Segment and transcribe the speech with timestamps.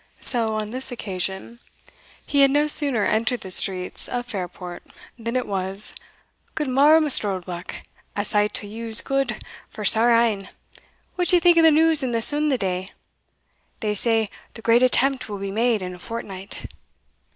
[0.19, 1.59] So, on this occasion,
[2.25, 4.81] he had no sooner entered the streets of Fairport,
[5.19, 5.93] than it was
[6.55, 7.25] "Good morrow, Mr.
[7.25, 7.75] Oldbuck
[8.15, 10.49] a sight o' you's gude, for sair een:
[11.17, 12.89] what d'ye think of the news in the Sun the day?
[13.81, 16.65] they say the great attempt will be made in a fortnight."